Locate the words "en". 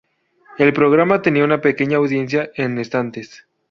2.55-2.79